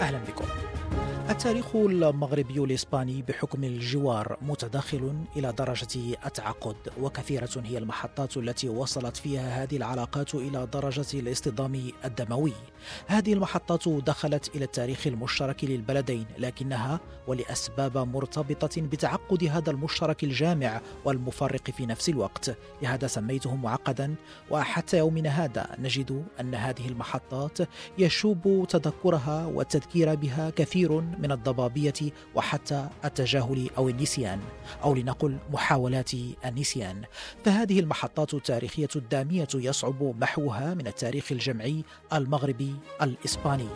أهلا 0.00 0.18
بكم. 0.28 0.44
التاريخ 1.30 1.76
المغربي 1.76 2.58
الإسباني 2.58 3.22
بحكم 3.22 3.64
الجوار 3.64 4.36
متداخل 4.42 5.14
إلى 5.36 5.52
درجة 5.52 6.16
التعقد 6.26 6.76
وكثيرة 7.00 7.62
هي 7.64 7.78
المحطات 7.78 8.36
التي 8.36 8.68
وصلت 8.68 9.16
فيها 9.16 9.62
هذه 9.62 9.76
العلاقات 9.76 10.34
إلى 10.34 10.66
درجة 10.66 11.18
الاصطدام 11.18 11.90
الدموي. 12.04 12.52
هذه 13.06 13.32
المحطات 13.32 13.88
دخلت 13.88 14.56
إلى 14.56 14.64
التاريخ 14.64 15.06
المشترك 15.06 15.64
للبلدين 15.64 16.26
لكنها 16.38 17.00
ولأسباب 17.26 17.98
مرتبطة 17.98 18.82
بتعقد 18.82 19.44
هذا 19.44 19.70
المشترك 19.70 20.24
الجامع 20.24 20.80
والمفرق 21.04 21.70
في 21.70 21.86
نفس 21.86 22.08
الوقت. 22.08 22.56
لهذا 22.82 23.06
سميته 23.06 23.56
معقدا 23.56 24.14
وحتى 24.50 24.98
يومنا 24.98 25.44
هذا 25.44 25.76
نجد 25.78 26.24
أن 26.40 26.54
هذه 26.54 26.88
المحطات 26.88 27.58
يشوب 27.98 28.66
تذكرها 28.68 29.46
والتذكير 29.46 30.14
بها 30.14 30.50
كثير 30.50 31.13
من 31.18 31.32
الضبابية 31.32 32.12
وحتى 32.34 32.88
التجاهل 33.04 33.70
أو 33.76 33.88
النسيان 33.88 34.40
أو 34.82 34.94
لنقل 34.94 35.38
محاولات 35.52 36.10
النسيان. 36.44 37.02
فهذه 37.44 37.80
المحطات 37.80 38.34
التاريخية 38.34 38.88
الدامية 38.96 39.48
يصعب 39.54 40.20
محوها 40.20 40.74
من 40.74 40.86
التاريخ 40.86 41.32
الجمعي 41.32 41.84
المغربي 42.12 42.74
الإسباني. 43.02 43.68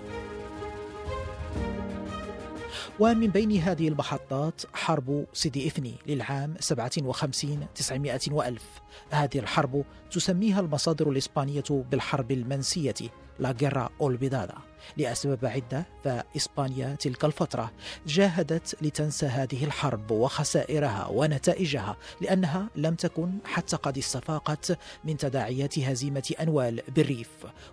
ومن 3.00 3.26
بين 3.26 3.56
هذه 3.56 3.88
المحطات 3.88 4.62
حرب 4.74 5.26
سيدي 5.32 5.68
إفني 5.68 5.94
للعام 6.06 6.54
57 6.60 7.66
900 7.74 8.20
وألف. 8.30 8.64
هذه 9.10 9.38
الحرب 9.38 9.84
تسميها 10.10 10.60
المصادر 10.60 11.10
الإسبانية 11.10 11.64
بالحرب 11.70 12.32
المنسية 12.32 12.94
لا 13.38 13.52
جيرا 13.52 13.90
أولبيدادا 14.00 14.54
لأسباب 14.96 15.46
عدة 15.46 15.86
فإسبانيا 16.04 16.94
تلك 16.94 17.24
الفترة 17.24 17.72
جاهدت 18.06 18.82
لتنسى 18.82 19.26
هذه 19.26 19.64
الحرب 19.64 20.10
وخسائرها 20.10 21.06
ونتائجها 21.10 21.96
لأنها 22.20 22.68
لم 22.76 22.94
تكن 22.94 23.30
حتى 23.44 23.76
قد 23.76 23.98
استفاقت 23.98 24.78
من 25.04 25.16
تداعيات 25.16 25.78
هزيمة 25.78 26.34
أنوال 26.40 26.82
بالريف 26.88 27.30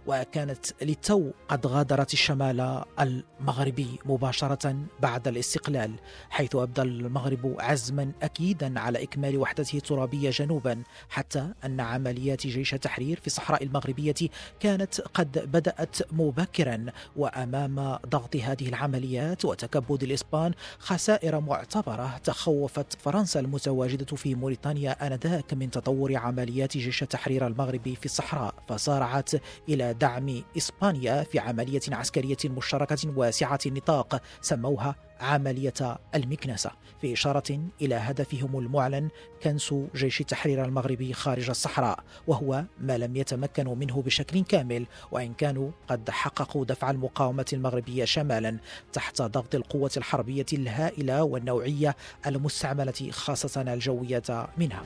وكانت 0.08 0.66
للتو 0.82 1.32
قد 1.48 1.68
غادرت 1.68 2.14
الشمال 2.14 2.84
المغربي 3.00 4.00
مباشرة 4.06 4.76
بعد 5.00 5.28
الاستقلال 5.28 5.92
حيث 6.30 6.56
أبدى 6.56 6.82
المغرب 6.82 7.56
عزما 7.60 8.12
أكيدا 8.22 8.80
على 8.80 9.04
إكمال 9.04 9.38
وحدته 9.38 9.78
الترابية 9.78 10.30
جنوبا 10.30 10.84
حتى 11.10 11.54
أن 11.66 11.80
عمليات 11.80 12.48
جيش 12.48 12.74
التحرير 12.74 13.20
في 13.20 13.28
الصحراء 13.28 13.64
المغربية 13.64 14.16
كانت 14.60 15.02
قد 15.02 15.52
بدأت 15.56 16.14
مبكرا 16.14 16.86
وأمام 17.16 17.98
ضغط 18.10 18.36
هذه 18.36 18.70
العمليات 18.70 19.46
وتكبد 19.46 20.04
الإسبان 20.04 20.52
خسائر 20.80 21.40
معتبرة 21.40 22.18
تخوفت 22.24 22.98
فرنسا 23.02 23.40
المتواجدة 23.40 24.16
في 24.16 24.36
موريتانيا 24.36 25.08
آنذاك 25.08 25.54
من 25.54 25.72
تطور 25.72 26.18
عمليات 26.18 26.78
جيش 26.78 27.04
التحرير 27.04 27.48
المغربي 27.48 27.96
في 27.96 28.06
الصحراء 28.06 28.54
فسارعت 28.70 29.32
إلى 29.70 29.94
دعم 29.94 30.44
إسبانيا 30.58 31.24
في 31.24 31.40
عملية 31.40 31.82
عسكرية 31.92 32.38
مشتركة 32.46 32.98
واسعة 33.16 33.60
النطاق 33.66 34.22
سموها 34.42 34.96
عملية 35.20 35.98
المكنسة 36.16 36.72
في 37.02 37.14
إشارة 37.14 37.60
إلى 37.82 37.96
هدفهم 37.96 38.60
المعلن 38.60 39.10
كنس 39.44 39.76
جيش 39.96 40.22
التحرير 40.22 40.66
المغربي 40.66 41.14
خارج 41.14 41.50
الصحراء 41.50 42.00
وهو 42.28 42.64
ما 42.80 42.98
لم 42.98 43.16
يتمكنوا 43.16 43.76
منه 43.76 44.02
بشكل 44.02 44.44
كامل 44.44 44.86
وإن 45.12 45.34
كانوا 45.34 45.72
قد 45.88 46.10
حققوا 46.10 46.66
دفع 46.66 46.92
المقاومة 46.92 47.46
المغربية 47.54 48.06
شمالا 48.06 48.58
تحت 48.94 49.22
ضغط 49.22 49.56
القوة 49.56 49.92
الحربية 49.98 50.46
الهائلة 50.54 51.24
والنوعية 51.24 51.96
المستعملة 52.26 53.12
خاصة 53.12 53.74
الجوية 53.74 54.50
منها. 54.58 54.84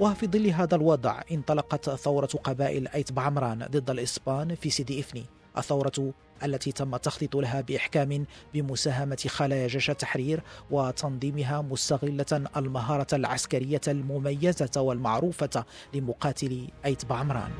وفي 0.00 0.26
ظل 0.26 0.46
هذا 0.46 0.76
الوضع 0.76 1.20
انطلقت 1.32 1.90
ثورة 1.90 2.26
قبائل 2.26 2.88
أيت 2.88 3.12
بعمران 3.12 3.66
ضد 3.70 3.90
الإسبان 3.90 4.54
في 4.54 4.70
سيدي 4.70 5.00
إفني. 5.00 5.24
الثورة 5.58 6.12
التي 6.44 6.72
تم 6.72 6.94
التخطيط 6.94 7.36
لها 7.36 7.60
بإحكام 7.60 8.26
بمساهمة 8.54 9.24
خلايا 9.28 9.66
جيش 9.66 9.90
التحرير 9.90 10.40
وتنظيمها 10.70 11.60
مستغلة 11.62 12.48
المهارة 12.56 13.06
العسكرية 13.12 13.80
المميزة 13.88 14.80
والمعروفة 14.80 15.64
لمقاتلي 15.94 16.68
أيت 16.84 17.04
بعمران. 17.04 17.50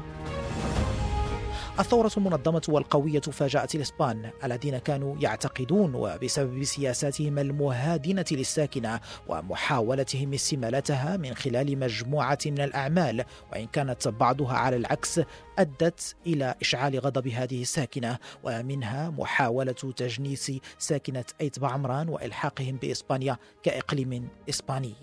الثورة 1.78 2.10
المنظمة 2.16 2.62
والقوية 2.68 3.20
فاجأت 3.20 3.74
الإسبان 3.74 4.30
الذين 4.44 4.78
كانوا 4.78 5.16
يعتقدون 5.20 5.94
وبسبب 5.94 6.64
سياساتهم 6.64 7.38
المهادنة 7.38 8.24
للساكنة 8.30 9.00
ومحاولتهم 9.28 10.32
استمالتها 10.34 11.16
من 11.16 11.34
خلال 11.34 11.78
مجموعة 11.78 12.38
من 12.46 12.60
الأعمال 12.60 13.24
وإن 13.52 13.66
كانت 13.66 14.08
بعضها 14.08 14.52
على 14.52 14.76
العكس 14.76 15.20
أدت 15.58 16.16
إلى 16.26 16.54
إشعال 16.60 16.98
غضب 16.98 17.28
هذه 17.28 17.62
الساكنة 17.62 18.18
ومنها 18.44 19.10
محاولة 19.10 19.72
تجنيس 19.72 20.52
ساكنة 20.78 21.24
أيت 21.40 21.58
بعمران 21.58 22.08
وإلحاقهم 22.08 22.76
بإسبانيا 22.76 23.36
كإقليم 23.62 24.28
إسباني. 24.48 24.94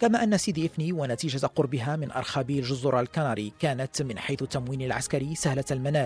كما 0.00 0.22
أن 0.24 0.38
سيدي 0.38 0.66
إفني 0.66 0.92
ونتيجة 0.92 1.46
قربها 1.46 1.96
من 1.96 2.12
أرخبيل 2.12 2.58
الجزر 2.58 3.00
الكناري 3.00 3.52
كانت 3.58 4.02
من 4.02 4.18
حيث 4.18 4.42
التموين 4.42 4.82
العسكري 4.82 5.34
سهلة 5.34 5.64
المنال. 5.70 6.01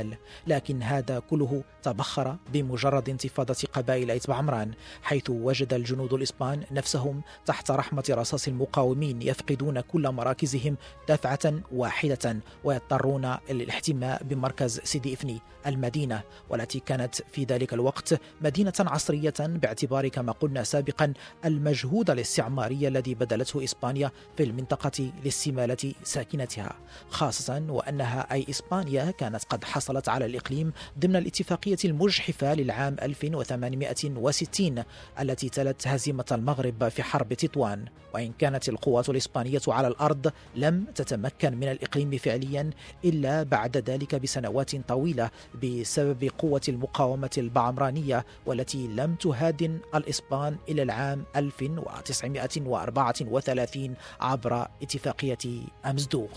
لكن 0.46 0.82
هذا 0.82 1.18
كله 1.18 1.62
تبخر 1.82 2.36
بمجرد 2.52 3.08
انتفاضة 3.08 3.56
قبائل 3.72 4.10
أيت 4.10 4.28
بعمران 4.28 4.72
حيث 5.02 5.30
وجد 5.30 5.74
الجنود 5.74 6.12
الإسبان 6.12 6.62
نفسهم 6.70 7.22
تحت 7.46 7.70
رحمة 7.70 8.04
رصاص 8.10 8.48
المقاومين 8.48 9.22
يفقدون 9.22 9.80
كل 9.80 10.10
مراكزهم 10.10 10.76
دفعة 11.08 11.52
واحدة 11.72 12.36
ويضطرون 12.64 13.36
الاحتماء 13.50 14.22
بمركز 14.24 14.80
سيدي 14.84 15.14
إفني. 15.14 15.40
المدينة 15.66 16.22
والتي 16.50 16.80
كانت 16.80 17.14
في 17.32 17.44
ذلك 17.44 17.74
الوقت 17.74 18.20
مدينة 18.40 18.72
عصرية 18.78 19.34
باعتبار 19.40 20.08
كما 20.08 20.32
قلنا 20.32 20.62
سابقا 20.62 21.12
المجهود 21.44 22.10
الاستعماري 22.10 22.88
الذي 22.88 23.14
بدلته 23.14 23.64
إسبانيا 23.64 24.10
في 24.36 24.42
المنطقة 24.42 25.10
لاستمالة 25.24 25.94
ساكنتها 26.02 26.76
خاصة 27.10 27.62
وأنها 27.68 28.32
أي 28.32 28.46
إسبانيا 28.50 29.10
كانت 29.10 29.44
قد 29.44 29.64
حصلت 29.64 30.08
على 30.08 30.26
الإقليم 30.26 30.72
ضمن 30.98 31.16
الاتفاقية 31.16 31.76
المجحفة 31.84 32.54
للعام 32.54 32.96
1860 33.02 34.82
التي 35.20 35.48
تلت 35.48 35.88
هزيمة 35.88 36.24
المغرب 36.32 36.88
في 36.88 37.02
حرب 37.02 37.34
تطوان. 37.34 37.84
وإن 38.14 38.32
كانت 38.32 38.68
القوات 38.68 39.08
الإسبانية 39.08 39.60
على 39.68 39.88
الأرض 39.88 40.32
لم 40.56 40.84
تتمكن 40.94 41.56
من 41.56 41.68
الإقليم 41.68 42.18
فعليا 42.18 42.70
إلا 43.04 43.42
بعد 43.42 43.76
ذلك 43.76 44.14
بسنوات 44.14 44.76
طويلة 44.76 45.30
بسبب 45.62 46.30
قوة 46.38 46.60
المقاومة 46.68 47.30
البعمرانية 47.38 48.26
والتي 48.46 48.86
لم 48.86 49.14
تهادن 49.14 49.78
الإسبان 49.94 50.56
إلى 50.68 50.82
العام 50.82 51.24
1934 51.36 53.94
عبر 54.20 54.68
اتفاقية 54.82 55.38
أمزدوغ. 55.86 56.28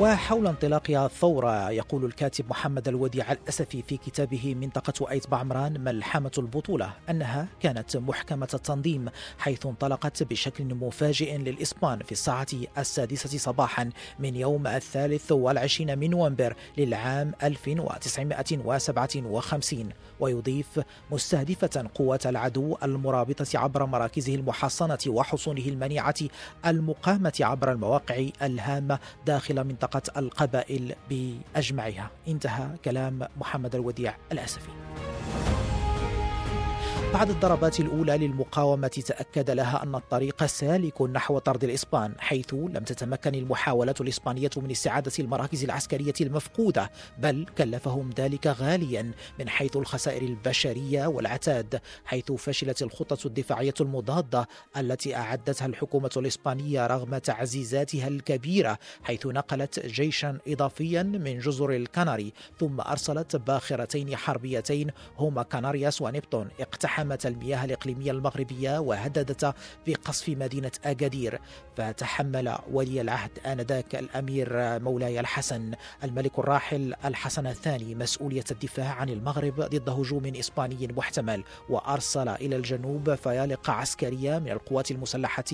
وحول 0.00 0.46
انطلاق 0.46 0.90
الثورة 0.90 1.70
يقول 1.70 2.04
الكاتب 2.04 2.50
محمد 2.50 2.88
الوديع 2.88 3.32
الأسفي 3.32 3.82
في 3.82 3.96
كتابه 3.96 4.54
منطقة 4.54 5.10
أيت 5.10 5.30
بعمران 5.30 5.80
ملحمة 5.80 6.30
البطولة 6.38 6.92
أنها 7.10 7.48
كانت 7.60 7.96
محكمة 7.96 8.48
التنظيم 8.54 9.08
حيث 9.38 9.66
انطلقت 9.66 10.22
بشكل 10.22 10.74
مفاجئ 10.74 11.36
للإسبان 11.36 11.98
في 11.98 12.12
الساعة 12.12 12.46
السادسة 12.78 13.38
صباحا 13.38 13.90
من 14.18 14.36
يوم 14.36 14.66
الثالث 14.66 15.32
والعشرين 15.32 15.98
من 15.98 16.10
نوفمبر 16.10 16.56
للعام 16.78 17.32
1957 17.42 19.88
ويضيف 20.20 20.80
مستهدفة 21.10 21.90
قوة 21.94 22.20
العدو 22.26 22.76
المرابطة 22.82 23.58
عبر 23.58 23.86
مراكزه 23.86 24.34
المحصنة 24.34 24.98
وحصونه 25.06 25.62
المنيعة 25.62 26.14
المقامة 26.66 27.32
عبر 27.40 27.72
المواقع 27.72 28.26
الهامة 28.42 28.98
داخل 29.26 29.64
منطقة 29.64 29.85
منطقة 29.86 30.18
القبائل 30.20 30.94
بأجمعها. 31.10 32.10
انتهى 32.28 32.68
كلام 32.84 33.28
محمد 33.36 33.74
الوديع 33.74 34.16
الأسفي. 34.32 34.95
بعد 37.16 37.30
الضربات 37.30 37.80
الأولى 37.80 38.18
للمقاومة 38.18 38.88
تأكد 38.88 39.50
لها 39.50 39.82
أن 39.82 39.94
الطريق 39.94 40.46
سالك 40.46 41.02
نحو 41.02 41.38
طرد 41.38 41.64
الإسبان 41.64 42.14
حيث 42.18 42.54
لم 42.54 42.84
تتمكن 42.84 43.34
المحاولات 43.34 44.00
الإسبانية 44.00 44.50
من 44.56 44.70
استعادة 44.70 45.12
المراكز 45.18 45.64
العسكرية 45.64 46.14
المفقودة 46.20 46.90
بل 47.18 47.46
كلفهم 47.58 48.10
ذلك 48.18 48.46
غاليا 48.46 49.10
من 49.38 49.48
حيث 49.48 49.76
الخسائر 49.76 50.22
البشرية 50.22 51.06
والعتاد 51.06 51.80
حيث 52.04 52.32
فشلت 52.32 52.82
الخطة 52.82 53.26
الدفاعية 53.26 53.74
المضادة 53.80 54.48
التي 54.76 55.16
أعدتها 55.16 55.66
الحكومة 55.66 56.10
الإسبانية 56.16 56.86
رغم 56.86 57.18
تعزيزاتها 57.18 58.08
الكبيرة 58.08 58.78
حيث 59.02 59.26
نقلت 59.26 59.86
جيشا 59.86 60.38
إضافيا 60.48 61.02
من 61.02 61.38
جزر 61.38 61.70
الكناري 61.70 62.32
ثم 62.60 62.80
أرسلت 62.80 63.36
باخرتين 63.36 64.16
حربيتين 64.16 64.90
هما 65.18 65.42
كنارياس 65.42 66.02
ونبتون 66.02 66.48
اقتحم 66.60 67.05
اقتحمت 67.12 67.26
المياه 67.26 67.64
الإقليمية 67.64 68.10
المغربية 68.10 68.78
وهددت 68.78 69.54
بقصف 69.86 70.28
مدينة 70.28 70.70
أكادير 70.84 71.40
فتحمل 71.76 72.58
ولي 72.72 73.00
العهد 73.00 73.30
آنذاك 73.46 73.94
الأمير 73.94 74.48
مولاي 74.78 75.20
الحسن 75.20 75.72
الملك 76.04 76.38
الراحل 76.38 76.94
الحسن 77.04 77.46
الثاني 77.46 77.94
مسؤولية 77.94 78.44
الدفاع 78.50 78.92
عن 78.92 79.08
المغرب 79.08 79.60
ضد 79.60 79.88
هجوم 79.88 80.26
إسباني 80.26 80.88
محتمل 80.96 81.44
وأرسل 81.68 82.28
إلى 82.28 82.56
الجنوب 82.56 83.14
فيالق 83.14 83.70
عسكرية 83.70 84.38
من 84.38 84.50
القوات 84.50 84.90
المسلحة 84.90 85.44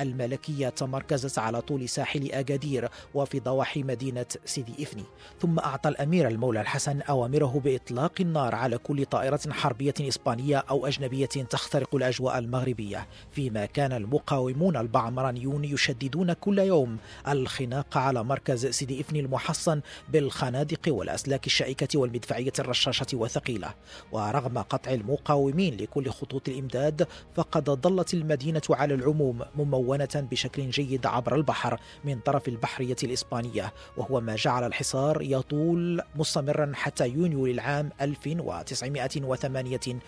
الملكية 0.00 0.68
تمركزت 0.68 1.38
على 1.38 1.60
طول 1.60 1.88
ساحل 1.88 2.32
أكادير 2.32 2.88
وفي 3.14 3.40
ضواحي 3.40 3.82
مدينة 3.82 4.26
سيدي 4.44 4.82
إفني. 4.82 5.04
ثم 5.40 5.58
أعطى 5.58 5.88
الأمير 5.88 6.28
المولى 6.28 6.60
الحسن 6.60 7.00
أوامره 7.00 7.60
بإطلاق 7.64 8.12
النار 8.20 8.54
على 8.54 8.78
كل 8.78 9.04
طائرة 9.04 9.40
حربية 9.50 9.94
إسبانية 10.00 10.56
أو 10.70 10.83
أجنبية 10.88 11.26
تخترق 11.26 11.94
الأجواء 11.94 12.38
المغربية 12.38 13.06
فيما 13.32 13.66
كان 13.66 13.92
المقاومون 13.92 14.76
البعمرانيون 14.76 15.64
يشددون 15.64 16.32
كل 16.32 16.58
يوم 16.58 16.96
الخناق 17.28 17.98
على 17.98 18.24
مركز 18.24 18.66
سيدي 18.66 19.00
إفني 19.00 19.20
المحصن 19.20 19.80
بالخنادق 20.08 20.80
والأسلاك 20.88 21.46
الشائكة 21.46 21.98
والمدفعية 21.98 22.52
الرشاشة 22.58 23.06
وثقيلة 23.14 23.74
ورغم 24.12 24.58
قطع 24.58 24.92
المقاومين 24.92 25.76
لكل 25.76 26.10
خطوط 26.10 26.48
الإمداد 26.48 27.06
فقد 27.34 27.70
ظلت 27.70 28.14
المدينة 28.14 28.62
على 28.70 28.94
العموم 28.94 29.40
ممونة 29.56 30.28
بشكل 30.30 30.70
جيد 30.70 31.06
عبر 31.06 31.36
البحر 31.36 31.80
من 32.04 32.20
طرف 32.20 32.48
البحرية 32.48 32.96
الإسبانية. 33.02 33.72
وهو 33.96 34.20
ما 34.20 34.36
جعل 34.36 34.64
الحصار 34.64 35.22
يطول 35.22 36.02
مستمرا 36.16 36.72
حتى 36.74 37.08
يونيو 37.08 37.46
للعام 37.46 37.90
1958 38.00 39.98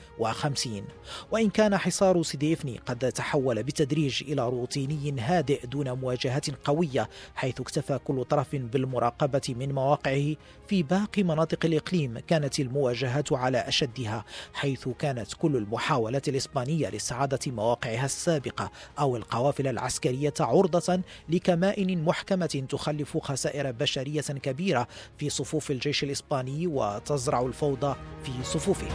1950 0.67 0.85
وإن 1.31 1.51
كان 1.51 1.77
حصار 1.77 2.23
سيديفني 2.23 2.81
قد 2.87 3.13
تحول 3.13 3.63
بالتدريج 3.63 4.23
إلى 4.23 4.49
روتيني 4.49 5.21
هادئ 5.21 5.67
دون 5.67 5.93
مواجهات 5.93 6.51
قوية 6.65 7.09
حيث 7.35 7.61
اكتفى 7.61 7.99
كل 8.05 8.25
طرف 8.25 8.57
بالمراقبة 8.57 9.55
من 9.59 9.73
مواقعه 9.73 10.35
في 10.69 10.83
باقي 10.83 11.23
مناطق 11.23 11.65
الإقليم 11.65 12.19
كانت 12.19 12.61
المواجهات 12.61 13.33
على 13.33 13.59
أشدها 13.59 14.25
حيث 14.55 14.89
كانت 14.89 15.35
كل 15.35 15.57
المحاولات 15.57 16.29
الإسبانية 16.29 16.89
لاستعادة 16.89 17.39
مواقعها 17.47 18.05
السابقة 18.05 18.71
أو 18.99 19.17
القوافل 19.17 19.67
العسكرية 19.69 20.35
عرضة 20.41 21.03
لكمائن 21.29 22.05
محكمة 22.05 22.67
تخلف 22.69 23.19
خسائر 23.19 23.71
بشرية 23.71 24.21
كبيرة 24.21 24.89
في 25.19 25.31
صفوف 25.31 25.71
الجيش 25.71 26.05
الإسباني 26.05 26.67
وتزرع 26.67 27.41
الفوضى 27.41 27.97
في 28.25 28.33
صفوفه 28.45 28.87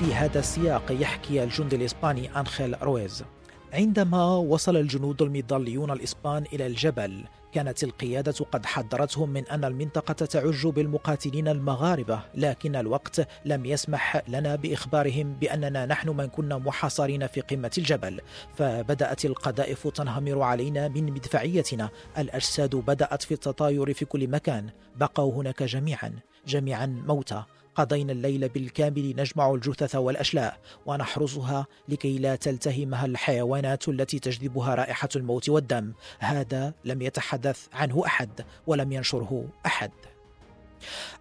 في 0.00 0.14
هذا 0.14 0.38
السياق 0.38 0.92
يحكي 0.92 1.44
الجندي 1.44 1.76
الإسباني 1.76 2.38
أنخيل 2.40 2.82
رويز. 2.82 3.24
عندما 3.72 4.36
وصل 4.36 4.76
الجنود 4.76 5.22
المظليون 5.22 5.90
الإسبان 5.90 6.44
إلى 6.52 6.66
الجبل 6.66 7.24
كانت 7.52 7.84
القيادة 7.84 8.32
قد 8.52 8.66
حذرتهم 8.66 9.30
من 9.30 9.46
أن 9.46 9.64
المنطقة 9.64 10.12
تعج 10.12 10.66
بالمقاتلين 10.66 11.48
المغاربة 11.48 12.20
لكن 12.34 12.76
الوقت 12.76 13.28
لم 13.44 13.66
يسمح 13.66 14.22
لنا 14.28 14.56
بإخبارهم 14.56 15.34
بأننا 15.34 15.86
نحن 15.86 16.08
من 16.08 16.26
كنا 16.26 16.58
محاصرين 16.58 17.26
في 17.26 17.40
قمة 17.40 17.70
الجبل. 17.78 18.20
فبدأت 18.54 19.24
القذائف 19.24 19.88
تنهمر 19.88 20.42
علينا 20.42 20.88
من 20.88 21.12
مدفعيتنا. 21.12 21.88
الأجساد 22.18 22.76
بدأت 22.76 23.22
في 23.22 23.34
التطاير 23.34 23.94
في 23.94 24.04
كل 24.04 24.28
مكان. 24.28 24.70
بقوا 24.96 25.34
هناك 25.34 25.62
جميعا 25.62 26.12
جميعا 26.46 26.86
موتى. 26.86 27.42
قضينا 27.74 28.12
الليل 28.12 28.48
بالكامل 28.48 29.14
نجمع 29.16 29.54
الجثث 29.54 29.96
والأشلاء 29.96 30.58
ونحرسها 30.86 31.66
لكي 31.88 32.18
لا 32.18 32.36
تلتهمها 32.36 33.06
الحيوانات 33.06 33.88
التي 33.88 34.18
تجذبها 34.18 34.74
رائحة 34.74 35.08
الموت 35.16 35.48
والدم. 35.48 35.92
هذا 36.18 36.74
لم 36.84 37.02
يتحدث 37.02 37.66
عنه 37.72 38.06
أحد 38.06 38.44
ولم 38.66 38.92
ينشره 38.92 39.48
أحد. 39.66 39.90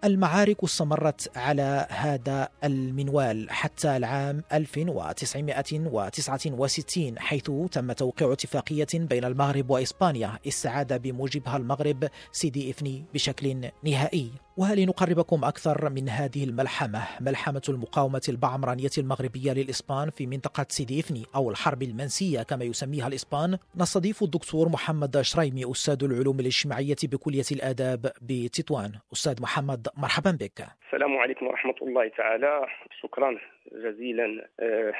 المعارك 0.04 0.63
استمرت 0.63 1.38
على 1.38 1.88
هذا 1.90 2.50
المنوال 2.63 3.52
حتى 3.52 3.98
العام 3.98 4.44
1969 4.54 7.19
حيث 7.19 7.52
تم 7.72 7.92
توقيع 7.92 8.34
اتفاقية 8.34 8.88
بين 8.94 9.25
المغرب 9.25 9.69
وإسبانيا 9.69 10.40
استعاد 10.48 11.02
بموجبها 11.02 11.57
المغرب 11.57 12.10
سيدي 12.31 12.72
إفني 12.72 13.06
بشكل 13.13 13.69
نهائي. 13.84 14.31
ولنقربكم 14.60 15.44
أكثر 15.44 15.90
من 15.90 16.10
هذه 16.10 16.44
الملحمة 16.44 17.02
ملحمة 17.22 17.62
المقاومة 17.70 18.22
البعمرانية 18.30 18.90
المغربية 18.98 19.52
للإسبان 19.54 20.10
في 20.10 20.28
منطقة 20.28 20.66
سيدي 20.70 21.00
إفني 21.00 21.24
أو 21.36 21.52
الحرب 21.52 21.84
المنسية 21.84 22.44
كما 22.44 22.66
يسميها 22.66 23.08
الإسبان. 23.08 23.58
نستضيف 23.76 24.24
الدكتور 24.24 24.70
محمد 24.70 25.22
شريمي 25.22 25.72
أستاذ 25.72 26.04
العلوم 26.04 26.40
الاجتماعية 26.40 27.02
بكلية 27.04 27.50
الآداب 27.52 28.12
بتطوان. 28.22 28.92
أستاذ 29.14 29.42
محمد 29.42 29.88
مرحبا 29.98 30.32
بك. 30.32 30.60
السلام 30.86 31.18
عليكم 31.18 31.48
ورحمة 31.48 31.76
الله 31.82 32.08
تعالى. 32.18 32.66
شكرا 33.02 33.38
جزيلا 33.72 34.48
آه، 34.60 34.94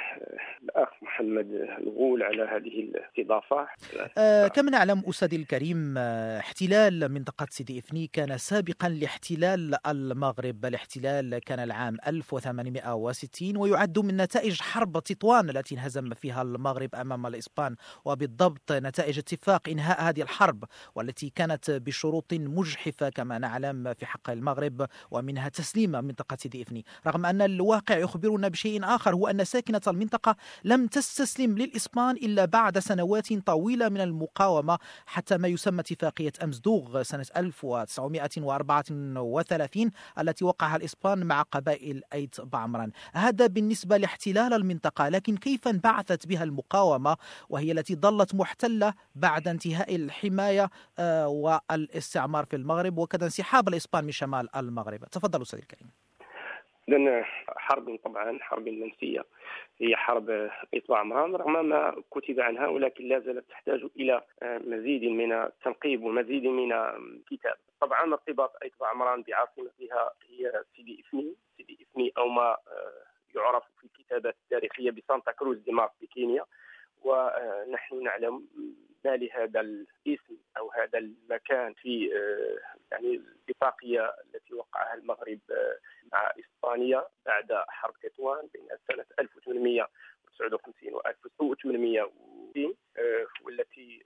الأخ 0.62 0.88
محمد 1.02 1.46
الغول 1.78 2.22
على 2.22 2.42
هذه 2.42 2.80
الاستضافة. 2.80 3.68
آه 4.18 4.48
كما 4.48 4.70
نعلم 4.70 5.02
أستاذي 5.08 5.36
الكريم 5.36 5.94
آه، 5.98 6.38
احتلال 6.38 7.12
منطقة 7.12 7.46
سيدي 7.50 7.78
إفني 7.78 8.10
كان 8.12 8.38
سابقا 8.38 8.88
لاحتلال 8.88 9.49
المغرب 9.86 10.66
الاحتلال 10.66 11.38
كان 11.38 11.58
العام 11.60 11.96
1860 12.06 13.56
ويعد 13.56 13.98
من 13.98 14.16
نتائج 14.16 14.60
حرب 14.60 15.02
تطوان 15.02 15.50
التي 15.50 15.74
انهزم 15.74 16.14
فيها 16.14 16.42
المغرب 16.42 16.94
أمام 16.94 17.26
الإسبان 17.26 17.76
وبالضبط 18.04 18.72
نتائج 18.72 19.18
اتفاق 19.18 19.68
إنهاء 19.68 20.02
هذه 20.02 20.22
الحرب 20.22 20.64
والتي 20.94 21.30
كانت 21.30 21.70
بشروط 21.70 22.32
مجحفة 22.32 23.08
كما 23.08 23.38
نعلم 23.38 23.94
في 23.94 24.06
حق 24.06 24.30
المغرب 24.30 24.86
ومنها 25.10 25.48
تسليم 25.48 25.90
منطقة 25.90 26.36
سيدي 26.40 26.62
افني 26.62 26.84
رغم 27.06 27.26
أن 27.26 27.42
الواقع 27.42 27.96
يخبرنا 27.96 28.48
بشيء 28.48 28.84
آخر 28.84 29.14
هو 29.14 29.26
أن 29.26 29.44
ساكنة 29.44 29.80
المنطقة 29.86 30.36
لم 30.64 30.86
تستسلم 30.86 31.58
للإسبان 31.58 32.16
إلا 32.16 32.44
بعد 32.44 32.78
سنوات 32.78 33.32
طويلة 33.32 33.88
من 33.88 34.00
المقاومة 34.00 34.78
حتى 35.06 35.36
ما 35.38 35.48
يسمى 35.48 35.80
اتفاقية 35.80 36.32
أمزدوغ 36.44 37.02
سنة 37.02 37.26
1934 39.40 39.90
التي 40.18 40.44
وقعها 40.44 40.76
الإسبان 40.76 41.26
مع 41.26 41.42
قبائل 41.42 42.02
أيت 42.12 42.40
بعمران. 42.40 42.92
هذا 43.12 43.46
بالنسبة 43.46 43.96
لاحتلال 43.96 44.52
المنطقة 44.54 45.08
لكن 45.08 45.36
كيف 45.36 45.68
انبعثت 45.68 46.26
بها 46.26 46.44
المقاومة 46.44 47.16
وهي 47.48 47.72
التي 47.72 47.94
ظلت 47.94 48.34
محتلة 48.34 48.94
بعد 49.14 49.48
انتهاء 49.48 49.96
الحماية 49.96 50.70
آه، 50.98 51.28
والإستعمار 51.28 52.44
في 52.44 52.56
المغرب 52.56 52.98
وكذا 52.98 53.24
انسحاب 53.24 53.68
الإسبان 53.68 54.04
من 54.04 54.12
شمال 54.12 54.56
المغرب؟ 54.56 55.04
تفضل 55.04 55.42
أستاذ 55.42 55.58
الكريم. 55.58 55.90
إذن 56.90 57.24
حرب 57.48 57.96
طبعا 58.04 58.38
حرب 58.40 58.68
منسية. 58.68 59.24
هي 59.78 59.96
حرب 59.96 60.50
إطلاع 60.74 60.98
عمران 60.98 61.34
رغم 61.34 61.68
ما 61.68 62.02
كتب 62.10 62.40
عنها 62.40 62.66
ولكن 62.66 63.08
لا 63.08 63.18
زالت 63.18 63.50
تحتاج 63.50 63.86
إلى 63.96 64.22
مزيد 64.42 65.04
من 65.04 65.32
التنقيب 65.32 66.02
ومزيد 66.04 66.44
من 66.44 66.72
الكتاب 66.72 67.56
طبعا 67.80 68.12
ارتباط 68.12 68.52
إطلاع 68.62 68.90
عمران 68.90 69.22
بعاصمتها 69.22 70.12
هي 70.28 70.64
سيدي 70.76 71.04
إفني 71.08 71.34
سيدي 71.56 71.78
إفني 71.82 72.12
أو 72.18 72.28
ما 72.28 72.50
آه، 72.50 73.02
يعرف 73.34 73.64
في 73.78 73.84
الكتابات 73.84 74.36
التاريخية 74.44 74.90
بسانتا 74.90 75.32
كروز 75.32 75.58
دي 75.58 75.72
مارس 75.72 75.90
في 76.00 76.06
كينيا. 76.06 76.44
ونحن 77.02 78.02
نعلم 78.02 78.46
ما 79.04 79.16
لهذا 79.16 79.60
الاسم 79.60 80.36
أو 80.58 80.70
هذا 80.70 80.98
المكان 80.98 81.74
في 81.74 82.10
آه، 82.16 82.58
يعني 82.92 83.14
الاتفاقية 83.14 84.14
التي 84.24 84.54
وقعها 84.54 84.94
المغرب 84.94 85.40
آه، 85.50 85.78
مع 86.12 86.32
إسبانيا 86.40 87.04
بعد 87.26 87.52
حرب 87.68 87.94
تطوان 88.02 88.48
بين 88.54 88.68
سنة 88.88 89.04
1800 89.18 89.88
1959 90.40 90.94
و 90.94 91.00
1860 91.06 92.74
والتي 93.44 94.04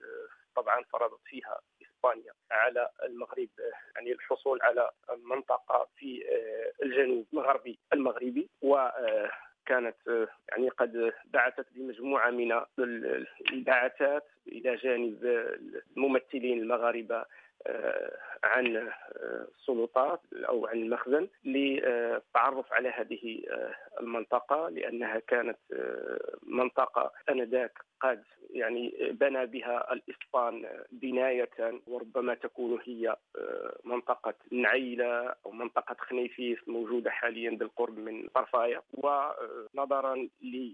طبعا 0.55 0.83
فرضت 0.83 1.21
فيها 1.25 1.61
إسبانيا 1.83 2.33
على 2.51 2.91
المغرب 3.05 3.49
يعني 3.95 4.13
الحصول 4.13 4.59
على 4.63 4.91
منطقة 5.19 5.89
في 5.97 6.25
الجنوب 6.83 7.27
الغربي 7.33 7.79
المغربي 7.93 8.51
و 8.63 8.89
كانت 9.66 10.28
يعني 10.49 10.68
قد 10.68 11.12
بعثت 11.33 11.66
بمجموعة 11.75 12.30
من 12.30 12.61
البعثات 13.52 14.25
إلى 14.49 14.76
جانب 14.76 15.47
الممثلين 15.97 16.59
المغاربة 16.62 17.16
آه، 17.16 17.26
عن 18.44 18.90
السلطات 19.16 20.20
أو 20.34 20.66
عن 20.66 20.78
المخزن 20.78 21.28
للتعرف 21.44 22.73
على 22.73 22.88
هذه 22.88 23.42
آه، 23.50 23.75
المنطقة 24.00 24.68
لأنها 24.68 25.18
كانت 25.18 25.58
آه، 25.73 26.37
منطقة 26.42 27.12
آنذاك 27.30 27.78
قد 28.00 28.25
يعني 28.50 28.94
بنى 29.11 29.46
بها 29.46 29.92
الإسبان 29.92 30.66
بناية 30.92 31.80
وربما 31.87 32.34
تكون 32.34 32.78
هي 32.84 33.16
منطقة 33.84 34.34
نعيلة 34.52 35.34
أو 35.46 35.50
منطقة 35.50 35.96
خنيفيس 35.99 36.58
الموجوده 36.68 37.11
حاليا 37.11 37.50
بالقرب 37.50 37.99
من 37.99 38.28
طرفايه 38.34 38.82
ونظرا 38.92 40.28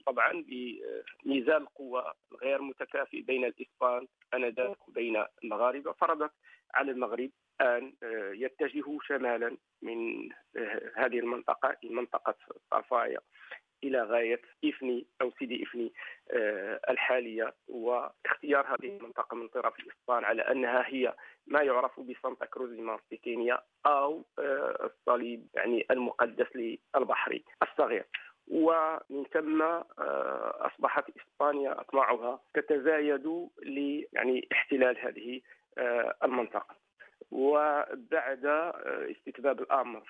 طبعا 0.06 0.32
لميزان 0.32 1.62
القوى 1.62 2.12
غير 2.42 2.62
متكافئ 2.62 3.20
بين 3.20 3.44
الإسبان 3.44 4.06
آنذاك 4.34 4.88
وبين 4.88 5.24
المغاربة 5.44 5.92
فرضت 5.92 6.30
على 6.74 6.92
المغرب 6.92 7.30
أن 7.60 7.92
آه، 8.02 8.32
يتجهوا 8.32 8.98
شمالا 9.02 9.56
من 9.82 10.28
آه، 10.56 10.92
هذه 10.96 11.18
المنطقة 11.18 11.76
منطقة 11.84 12.34
طرفاية 12.70 13.18
إلى 13.84 14.02
غاية 14.02 14.40
إفني 14.64 15.06
أو 15.22 15.32
سيدي 15.38 15.62
إفني 15.62 15.92
آه، 16.30 16.80
الحالية 16.90 17.54
واختيار 17.68 18.66
هذه 18.66 18.96
المنطقة 18.96 19.34
من 19.34 19.48
طرف 19.48 19.80
الإسبان 19.80 20.24
على 20.24 20.42
أنها 20.42 20.84
هي 20.86 21.14
ما 21.46 21.62
يعرف 21.62 22.00
بسانتا 22.00 22.46
كروزيما 22.46 22.98
في 23.10 23.16
كينيا 23.16 23.62
أو 23.86 24.24
الصليب 24.84 25.46
يعني 25.54 25.86
المقدس 25.90 26.46
للبحر 26.56 27.40
الصغير. 27.62 28.06
ومن 28.50 29.24
ثم 29.32 29.62
أصبحت 30.60 31.04
إسبانيا 31.16 31.80
أطماعها 31.80 32.40
تتزايد 32.54 33.26
ل 33.62 34.04
يعني 34.12 34.48
احتلال 34.52 34.98
هذه 34.98 35.40
آه، 35.78 36.14
المنطقة. 36.24 36.76
وبعد 37.30 38.46
آه، 38.46 39.10
استتباب 39.10 39.60
الأمر 39.60 40.02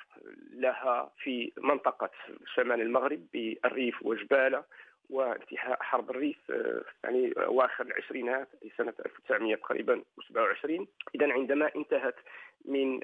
لها 0.52 1.10
في 1.18 1.52
منطقة 1.58 2.10
شمال 2.54 2.80
المغرب 2.80 3.26
بالريف 3.32 4.02
وجبالة 4.02 4.64
وانتهاء 5.10 5.82
حرب 5.82 6.10
الريف 6.10 6.50
آه، 6.50 6.84
يعني 7.04 7.32
آواخر 7.36 7.86
العشرينات 7.86 8.48
سنة 8.76 8.92
1900 9.06 9.56
تقريبا 9.56 10.02
27 10.28 10.86
اذا 11.14 11.32
عندما 11.32 11.70
انتهت 11.76 12.16
من 12.64 13.00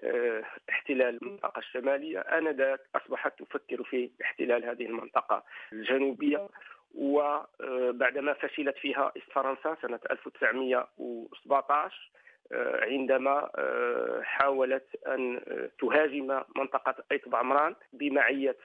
احتلال 0.71 1.19
المنطقة 1.23 1.59
الشمالية 1.59 2.21
آنذاك 2.21 2.81
أصبحت 2.95 3.43
تفكر 3.43 3.83
في 3.83 4.11
احتلال 4.23 4.65
هذه 4.65 4.87
المنطقة 4.87 5.45
الجنوبية. 5.73 6.49
وبعدما 6.97 8.33
فشلت 8.33 8.77
فيها 8.77 9.13
فرنسا 9.33 9.77
سنة 9.83 10.01
1917 10.11 10.91
آه، 11.01 12.26
عندما 12.53 13.51
آه، 13.57 14.21
حاولت 14.23 14.87
أن 15.07 15.41
آه، 15.49 15.71
تهاجم 15.81 16.43
منطقة 16.57 16.95
ايت 17.13 17.29
بعمران 17.29 17.75
بمعية 17.93 18.57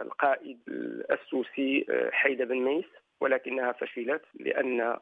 القائد 0.00 0.58
السوسي 1.10 1.86
حيدر 2.12 2.44
بن 2.44 2.56
ميس 2.56 2.84
ولكنها 3.20 3.72
فشلت 3.72 4.22
لأن 4.34 4.96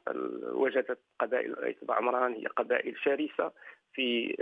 وجدت 0.52 0.98
قبائل 1.20 1.64
ايت 1.64 1.84
بعمران 1.84 2.32
هي 2.32 2.46
قبائل 2.46 2.98
شرسة 2.98 3.52
في 3.92 4.36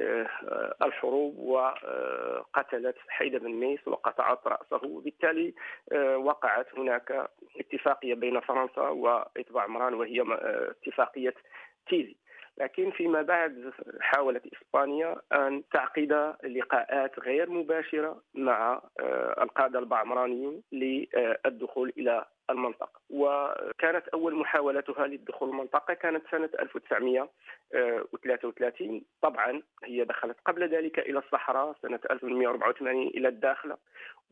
الحروب 0.83 1.39
وقتلت 1.39 2.97
حيدر 3.09 3.39
بن 3.39 3.51
ميس 3.51 3.89
وقطعت 3.89 4.47
رأسه. 4.47 4.87
وبالتالي 4.87 5.55
وقعت 6.17 6.79
هناك 6.79 7.31
اتفاقية 7.61 8.15
بين 8.15 8.41
فرنسا 8.41 8.81
وايت 8.81 9.53
بعمران 9.53 9.95
وهي 9.95 10.25
اتفاقية 10.71 11.35
تيزي. 11.89 12.17
لكن 12.59 12.91
فيما 12.91 13.23
بعد 13.23 13.73
حاولت 14.01 14.43
إسبانيا 14.47 15.17
أن 15.33 15.63
تعقد 15.73 16.35
لقاءات 16.45 17.21
غير 17.21 17.51
مباشرة 17.51 18.23
مع 18.35 18.83
آه، 19.01 19.43
القادة 19.43 19.79
البعمرانيين 19.79 20.63
للدخول 20.73 21.93
إلى 21.99 22.25
المنطقة. 22.51 23.01
وكانت 23.11 24.09
أول 24.09 24.35
محاولتها 24.35 25.07
للدخول 25.07 25.49
المنطقة 25.49 25.95
كانت 25.95 26.23
سنة 26.31 26.51
1933 26.61 29.03
طبعا 29.23 29.63
هي 29.85 30.05
دخلت 30.05 30.37
قبل 30.45 30.69
ذلك 30.75 30.99
إلى 30.99 31.19
الصحراء 31.19 31.75
سنة 31.83 32.01
1884 32.11 33.07
إلى 33.07 33.29
الداخلة 33.29 33.77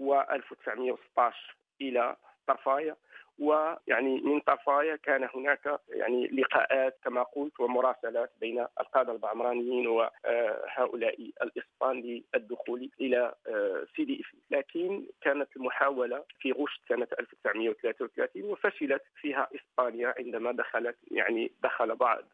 و1916 0.03 1.35
إلى 1.81 2.17
طرفايا. 2.47 2.97
ويعني 3.39 4.21
من 4.21 4.41
طرفايا 4.41 4.97
كان 4.97 5.29
هناك 5.35 5.81
يعني 5.89 6.27
لقاءات 6.27 6.99
كما 7.05 7.23
قلت 7.23 7.61
ومراسلات 7.61 8.31
بين 8.41 8.67
القادة 8.81 9.13
البعمرانيين 9.13 9.87
وهؤلاء 9.87 11.31
الإسبان 11.43 12.23
للدخول 12.35 12.91
إلى 13.01 13.35
آه، 13.49 13.87
سيدي 13.97 14.21
افي 14.21 14.37
لكن 14.51 15.07
كانت 15.21 15.57
المحاولة 15.57 16.25
في 16.41 16.53
غشت 16.53 16.81
سنة 16.89 17.09
1933 17.21 18.45
وفشلت 18.45 19.03
فيها 19.21 19.49
إسبانيا 19.55 20.15
عندما 20.19 20.53
دخلت 20.53 20.97
يعني 21.11 21.53
دخل 21.63 21.97
بعض 21.97 22.25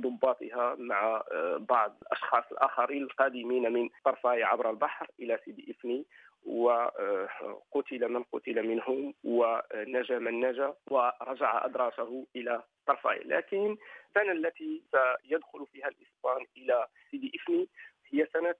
ضباطها 0.00 0.74
مع 0.78 1.24
آه، 1.32 1.56
بعض 1.56 1.96
الأشخاص 2.02 2.44
الآخرين 2.52 3.02
القادمين 3.02 3.72
من 3.72 3.88
طرفاي 4.04 4.42
عبر 4.42 4.70
البحر 4.70 5.06
إلى 5.20 5.38
سيدي 5.44 5.70
افني 5.78 6.04
وقتل 6.48 8.08
من 8.08 8.22
قتل 8.22 8.62
منهم 8.62 9.14
ونجا 9.24 10.18
من 10.18 10.40
نجا 10.40 10.74
ورجع 10.90 11.64
أدراجه 11.64 12.24
إلى 12.36 12.62
طرفي. 12.86 13.20
لكن 13.24 13.76
السنة 14.08 14.32
التي 14.32 14.82
سيدخل 14.92 15.66
فيها 15.72 15.88
الإسبان 15.88 16.46
إلى 16.56 16.86
سيدي 17.10 17.32
إفني 17.34 17.68
هي 18.12 18.26
سنة 18.32 18.54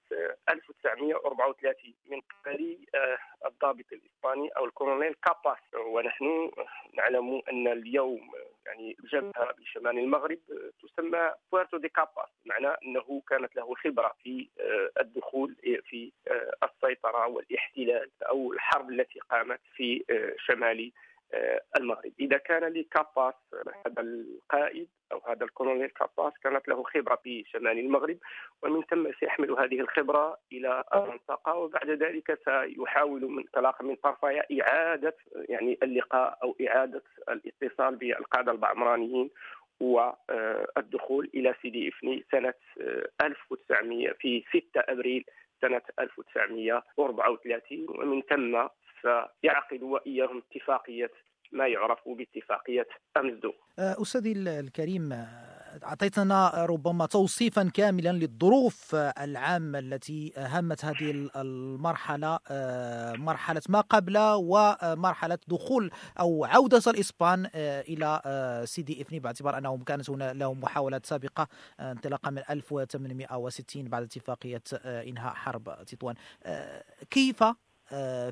1934 0.51 1.95
من 2.07 2.21
قبل 2.21 2.79
آه، 2.95 3.19
الضابط 3.47 3.85
الإسباني 3.93 4.49
أو 4.49 4.65
الكولونيل 4.65 5.15
كاباس. 5.15 5.59
ونحن 5.75 6.51
نعلم 6.95 7.43
أن 7.53 7.69
اليوم 7.69 8.31
يعني 8.67 8.97
الجبهة 9.05 9.53
بشمال 9.59 9.99
المغرب 9.99 10.39
تسمى 10.83 11.33
بويرتو 11.53 11.77
دي 11.77 11.89
كاباس. 11.89 12.29
معنى 12.47 12.69
أنه 12.69 13.23
كانت 13.29 13.57
له 13.57 13.75
خبرة 13.75 14.15
في 14.23 14.49
آه، 14.61 15.01
الدخول 15.01 15.57
في 15.63 16.13
آه، 16.29 16.53
السيطرة 16.63 17.27
والاحتلال 17.27 18.11
أو 18.29 18.53
الحرب 18.53 18.91
التي 18.91 19.19
قامت 19.31 19.61
في 19.75 20.05
شمال 20.39 20.93
آه، 20.93 21.08
المغرب. 21.77 22.13
إذا 22.21 22.37
كان 22.37 22.73
لكاباس 22.73 23.35
هذا 23.87 24.03
القائد 24.03 24.89
أو 25.13 25.21
هذا 25.29 25.45
الكولونيل 25.45 25.89
كاباس 25.89 26.33
كانت 26.43 26.69
له 26.69 26.83
خبرة 26.83 27.17
في 27.17 27.45
شمال 27.47 27.79
المغرب 27.79 28.19
ومن 28.63 28.83
ثم 28.83 29.13
سيحمل 29.21 29.51
هذه 29.51 29.81
الخبرة 29.81 30.39
إلى 30.53 30.85
المنطقة 30.95 31.55
وبعد 31.55 31.91
ذلك 31.91 32.39
سيحاول 32.45 33.25
من 33.31 33.39
انطلاقا 33.39 33.85
من 33.85 33.95
طرفها 33.95 34.43
إعادة 34.61 35.17
يعني 35.49 35.79
اللقاء 35.83 36.39
أو 36.43 36.57
إعادة 36.69 37.03
الاتصال 37.29 37.97
بالقادة 37.97 38.53
البعمرانيين 38.53 39.31
والدخول 39.81 41.31
إلى 41.35 41.55
سيدي 41.63 41.89
إفني 41.89 42.25
سنة 42.33 42.55
1900 43.23 44.09
آه، 44.09 44.13
في 44.13 44.45
6 44.49 44.81
أبريل 44.81 45.25
سنة 45.61 45.83
1934 45.99 47.87
ومن 47.89 48.23
ثم 48.23 48.67
سيعقد 49.03 49.83
وإياهم 49.83 50.43
اتفاقية 50.51 51.11
ما 51.53 51.67
يعرف 51.67 51.99
باتفاقية 52.07 52.87
أمزدو. 53.17 53.53
أه، 53.79 54.03
أستاذي 54.03 54.33
الكريم 54.33 55.13
أعطيتنا 55.85 56.67
ربما 56.71 57.07
توصيفا 57.07 57.71
كاملا 57.75 58.13
للظروف 58.13 58.95
العامة 58.95 59.79
التي 59.79 60.33
هامت 60.37 60.85
هذه 60.85 61.31
المرحلة 61.37 62.39
أه، 62.51 63.13
مرحلة 63.17 63.63
ما 63.69 63.81
قبل 63.81 64.19
ومرحلة 64.19 65.39
دخول 65.49 65.91
أو 66.21 66.45
عودة 66.45 66.83
الإسبان 66.87 67.51
أه، 67.55 67.81
إلى 67.81 68.23
سيدي 68.67 69.03
إفني. 69.03 69.21
باعتبار 69.21 69.59
أنهم 69.59 69.83
كانت 69.83 70.11
هنا 70.11 70.33
لهم 70.33 70.61
محاولات 70.61 71.07
سابقة 71.07 71.49
انطلاقا 71.81 72.31
من 72.31 72.43
1860 72.51 73.89
بعد 73.89 74.03
اتفاقية 74.03 74.63
إنهاء 74.85 75.35
حرب 75.35 75.85
تطوان. 75.87 76.15
كيف 77.11 77.43
آه، 77.43 77.57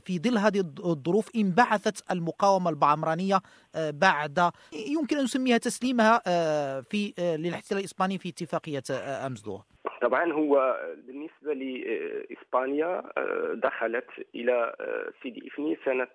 في 0.06 0.18
ظل 0.18 0.38
هذه 0.38 0.60
الظروف 0.84 1.30
انبعثت 1.36 2.12
المقاومة 2.12 2.70
البعمرانية 2.70 3.40
آه، 3.74 3.90
بعد 3.90 4.50
يمكن 4.72 5.16
أن 5.16 5.24
نسميها 5.24 5.58
تسليمها 5.58 6.22
آه، 6.26 6.80
في 6.80 7.14
للاحتلال 7.18 7.80
الإسباني 7.80 8.18
في 8.18 8.28
اتفاقية 8.28 8.82
أمزدو 9.26 9.60
طبعا 10.02 10.32
هو 10.32 10.80
بالنسبة 11.06 11.54
لإسبانيا 11.54 12.26
إسبانيا 12.32 13.02
دخلت 13.54 14.06
إلى 14.34 14.74
سيدي 15.22 15.48
إفني 15.48 15.78
سنة 15.84 16.08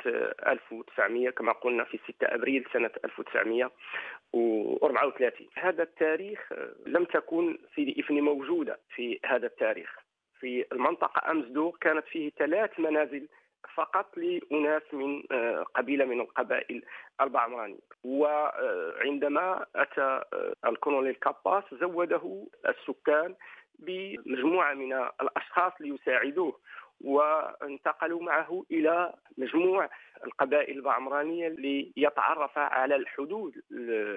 1900 0.48 1.30
كما 1.30 1.52
قلنا 1.52 1.84
في 1.84 1.98
6 1.98 2.14
أبريل 2.22 2.66
سنة 2.74 2.90
1934 3.06 5.48
هذا 5.56 5.84
التاريخ 5.84 6.40
لم 6.86 7.06
تكن 7.06 7.58
سيدي 7.76 8.02
إفني 8.02 8.22
موجودة 8.22 8.80
في 8.96 9.20
هذا 9.26 9.48
التاريخ. 9.48 10.01
في 10.42 10.66
المنطقة 10.72 11.32
أمزدو 11.32 11.72
كانت 11.72 12.06
فيه 12.06 12.32
ثلاث 12.40 12.80
منازل 12.80 13.28
فقط 13.76 14.18
لأناس 14.18 14.82
من 14.94 15.24
آه، 15.32 15.66
قبيلة 15.76 16.06
من 16.06 16.22
القبائل 16.22 16.84
البعمرانية 17.22 17.80
وعندما 18.04 19.66
أتى 19.76 20.22
آه، 20.34 20.54
الكولونيل 20.66 21.14
كاباس 21.14 21.64
زوده 21.82 22.48
السكان 22.70 23.36
بمجموعة 23.80 24.74
من 24.74 24.94
الأشخاص 25.22 25.74
ليساعدوه. 25.80 26.60
وانتقلوا 27.04 28.22
معه 28.22 28.64
إلى 28.72 29.14
مجموع 29.38 29.90
القبائل 30.26 30.78
البعمرانية 30.78 31.48
ليتعرف 31.48 32.58
على 32.58 32.96
الحدود 32.96 33.54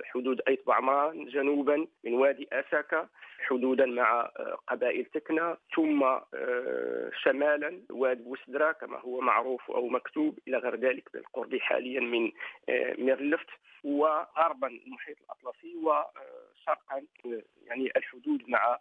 حدود 0.04 0.40
أيت 0.48 0.66
بعمران 0.66 1.24
جنوبا 1.24 1.86
من 2.04 2.14
وادي 2.14 2.48
آساكا 2.52 3.08
حدودا 3.38 3.86
مع 3.86 4.30
قبائل 4.68 5.04
تكنا 5.04 5.56
ثم 5.76 6.02
آه، 6.02 7.10
شمالا 7.22 7.80
وادي 7.90 8.22
بوسدرا 8.22 8.72
كما 8.72 8.98
هو 8.98 9.20
معروف 9.20 9.70
أو 9.70 9.88
مكتوب 9.88 10.38
إلى 10.48 10.58
غير 10.58 10.76
ذلك 10.76 11.12
بالقرب 11.12 11.56
حاليا 11.56 12.00
من 12.00 12.32
آه، 12.68 12.94
ميرلفت 12.98 13.48
وغربا 13.84 14.66
المحيط 14.66 15.16
الأطلسي 15.20 15.76
وشرقا 15.76 16.96
آه، 17.26 17.42
يعني 17.66 17.90
الحدود 17.96 18.42
مع 18.48 18.78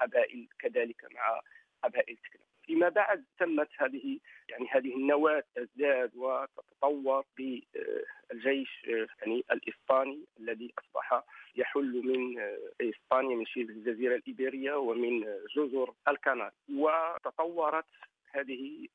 قبائل 0.00 0.48
كذلك 0.58 1.04
مع 1.14 1.40
قبائل 1.84 2.16
تكنا. 2.16 2.51
فيما 2.72 2.88
بعد 2.88 3.24
تمت 3.38 3.68
هذه 3.78 4.18
يعني 4.48 4.68
هذه 4.70 4.94
النواة 4.94 5.44
تزداد 5.54 6.16
وتتطور 6.16 7.24
بالجيش 7.36 8.84
يعني 8.84 9.44
الإسباني 9.52 10.24
الذي 10.40 10.72
أصبح 10.78 11.24
يحل 11.56 12.02
من 12.04 12.40
إسبانيا 12.80 13.36
من 13.36 13.46
شبه 13.46 13.62
الجزيرة 13.62 14.16
الإيبيرية 14.16 14.74
ومن 14.74 15.20
جزر 15.56 15.92
الكناري 16.08 16.54
وتطورت 16.74 17.84
هذه 18.30 18.88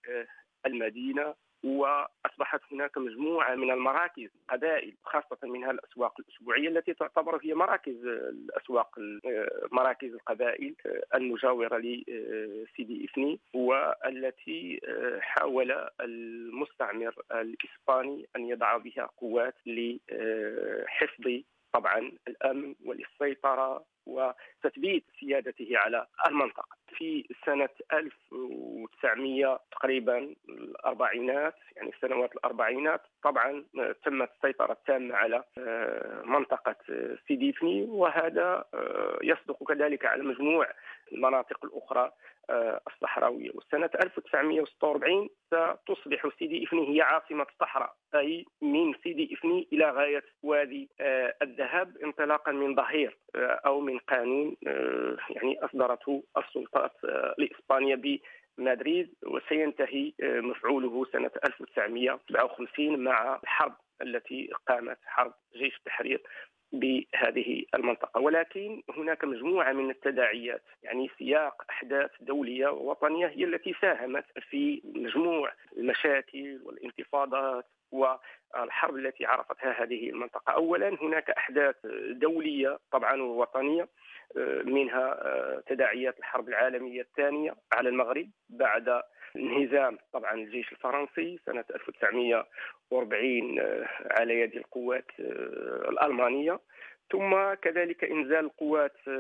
المدينة 0.66 1.34
وأصبحت 1.64 2.62
هناك 2.72 2.98
مجموعة 2.98 3.56
من 3.56 3.72
المراكز 3.72 4.30
قبائل 4.50 4.94
خاصة 5.04 5.38
منها 5.44 5.72
الأسواق 5.72 6.14
الأسبوعية 6.20 6.68
التي 6.70 6.94
تعتبر 6.94 7.40
هي 7.44 7.54
مراكز 7.54 8.06
الأسواق 8.06 8.90
مراكز 9.72 10.14
القبائل 10.14 10.76
المجاورة 11.16 11.78
لسيدي 11.78 13.06
افني 13.06 13.40
والتي 13.54 14.80
حاول 15.20 15.88
المستعمر 16.02 17.16
الإسباني 17.32 18.28
أن 18.36 18.46
يضع 18.50 18.78
بها 18.78 19.10
قوات 19.18 19.56
لحفظ 19.66 21.42
طبعا 21.74 22.12
الأمن 22.28 22.76
والسيطرة 22.86 23.86
وتثبيت 24.06 25.04
سيادته 25.20 25.68
على 25.72 26.08
المنطقة. 26.28 26.78
في 26.98 27.26
سنة 27.46 27.70
1900 27.94 29.60
تقريبا 29.72 30.36
الأربعينات 30.50 31.56
يعني 31.76 31.90
السنوات 31.90 32.36
الأربعينات. 32.36 33.02
طبعا 33.24 33.64
تمت 34.06 34.30
السيطرة 34.36 34.72
التامة 34.72 35.16
على 35.16 35.44
آه، 35.58 36.22
منطقة 36.26 36.76
سيديفني 37.28 37.84
وهذا 37.84 38.66
آه، 38.74 39.20
يصدق 39.24 39.64
كذلك 39.74 40.06
على 40.06 40.24
مجموع 40.24 40.68
المناطق 41.14 41.66
الأخرى 41.66 42.12
آه، 42.50 42.82
الصحراوية. 42.88 43.52
وسنة 43.56 43.90
1946 44.04 45.30
ستصبح 45.48 46.30
سيدي 46.40 46.64
إفني 46.64 46.96
هي 46.98 47.02
عاصمة 47.02 47.46
الصحراء 47.54 47.94
أي 48.16 48.46
من 48.62 48.94
سيدي 49.04 49.34
إفني 49.34 49.68
إلى 49.74 49.92
غاية 49.92 50.24
وادي 50.44 50.90
آه، 51.02 51.36
الذهب 51.42 51.98
انطلاقا 52.04 52.52
من 52.52 52.76
ظهير 52.76 53.18
آه، 53.36 53.60
أو 53.66 53.80
من 53.80 53.98
قانون 54.00 54.56
يعني 55.30 55.60
أصدرته 55.66 56.24
السلطات 56.88 57.40
الإسبانية 57.40 58.20
بمدريد 58.58 59.14
وسينتهي 59.24 60.14
مفعوله 60.22 61.06
سنة 61.06 61.32
1957 61.46 63.00
مع 63.04 63.40
الحرب 63.44 63.76
التي 64.02 64.50
قامت 64.68 64.98
حرب 65.06 65.34
جيش 65.58 65.78
التحرير 65.78 66.22
بهذه 66.72 67.64
المنطقة. 67.76 68.22
ولكن 68.22 68.82
هناك 68.98 69.24
مجموعة 69.24 69.74
من 69.74 69.90
التداعيات 69.90 70.62
يعني 70.84 71.10
سياق 71.20 71.64
أحداث 71.70 72.12
دولية 72.20 72.68
ووطنية 72.68 73.28
هي 73.28 73.44
التي 73.44 73.76
ساهمت 73.82 74.26
في 74.50 74.82
مجموع 74.96 75.54
المشاكل 75.78 76.60
والانتفاضات 76.64 77.66
والحرب 77.92 78.96
التي 78.96 79.26
عرفتها 79.26 79.84
هذه 79.84 80.10
المنطقة. 80.10 80.54
أولا 80.54 80.98
هناك 81.02 81.30
أحداث 81.30 81.76
دولية 82.12 82.80
طبعا 82.92 83.22
ووطنية 83.22 83.88
منها 84.64 85.20
تداعيات 85.68 86.20
الحرب 86.20 86.50
العالمية 86.50 87.02
الثانية 87.02 87.56
على 87.74 87.90
المغرب 87.90 88.30
بعد 88.50 89.02
انهزام 89.38 89.98
طبعا 90.14 90.34
الجيش 90.34 90.72
الفرنسي 90.72 91.40
سنة 91.46 91.66
1940 91.76 93.60
آه، 93.60 93.88
على 94.20 94.40
يد 94.40 94.56
القوات 94.56 95.12
آه، 95.20 95.90
الألمانية. 95.90 96.60
ثم 97.12 97.54
كذلك 97.54 98.04
إنزال 98.04 98.46
القوات 98.46 98.96
آه، 99.08 99.12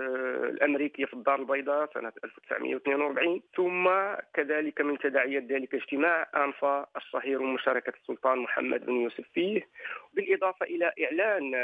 الأمريكية 0.50 1.06
في 1.06 1.13
الدار 1.13 1.39
البيضاء 1.39 1.93
سنة 1.93 2.12
1942 2.23 3.41
ثم 3.56 3.89
كذلك 4.34 4.82
من 4.82 4.97
تداعيات 4.97 5.43
ذلك 5.43 5.76
اجتماع 5.76 6.28
أنفا 6.36 6.86
الشهير 6.97 7.41
ومشاركه 7.41 7.93
السلطان 8.02 8.38
محمد 8.38 8.86
بن 8.86 8.93
يوسف 8.93 9.26
فيه 9.34 9.67
بالإضافة 10.13 10.65
إلى 10.65 10.93
إعلان 11.04 11.56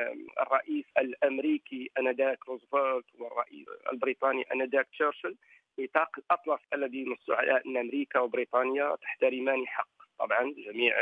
الرئيس 0.41 0.85
الأمريكي 0.97 1.91
أنذاك 1.99 2.39
روزفلت 2.49 3.05
والرئيس 3.19 3.67
البريطاني 3.93 4.45
أنذاك 4.53 4.87
تشرشل 4.91 5.35
نطاق 5.79 6.09
الأطلس 6.17 6.61
الذي 6.73 7.05
نص 7.05 7.29
على 7.29 7.61
أن 7.65 7.77
أمريكا 7.77 8.19
وبريطانيا 8.19 8.95
تحترمان 8.95 9.67
حق. 9.67 9.87
طبعا 10.19 10.53
جميع 10.57 10.93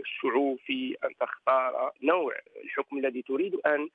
الشعوب 0.00 0.58
في 0.66 0.96
أن 1.04 1.10
تختار 1.20 1.92
نوع 2.02 2.34
الحكم 2.64 2.98
الذي 2.98 3.22
تريد 3.22 3.54
أن 3.66 3.88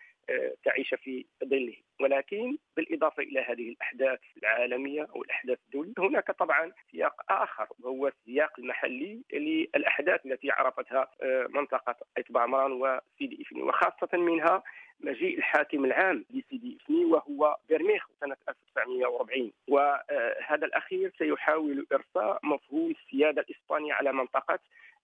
تعيش 0.65 0.93
في 0.93 1.25
ظله. 1.45 1.75
ولكن 1.99 2.57
بالإضافة 2.77 3.23
إلى 3.23 3.39
هذه 3.39 3.69
الأحداث 3.69 4.19
العالمية 4.43 5.07
أو 5.15 5.23
الأحداث 5.23 5.57
الدولية 5.65 5.93
هناك 5.99 6.31
طبعا 6.31 6.71
سياق 6.91 7.31
آخر 7.31 7.67
وهو 7.79 8.07
السياق 8.07 8.59
المحلي 8.59 9.21
للأحداث 9.33 10.25
التي 10.25 10.51
عرفتها 10.51 11.07
منطقة 11.49 11.95
اتباع 12.17 12.43
عمران 12.43 12.71
وسيدي 12.71 13.41
إفني. 13.41 13.61
وخاصة 13.63 14.17
منها 14.17 14.63
مجيء 14.99 15.37
الحاكم 15.37 15.85
العام 15.85 16.25
لسيدي 16.29 16.77
إفني 16.81 17.05
وهو 17.05 17.57
بيرميخ 17.69 18.07
سنة 18.21 18.37
1940 18.49 19.51
وهذا 19.67 20.65
الأخير 20.65 21.11
سيحاول 21.17 21.87
إرساء 21.93 22.39
مفهوم 22.43 22.91
السيادة 22.91 23.41
الإسبانية 23.41 23.93
على 23.93 24.13
منطقة 24.13 24.59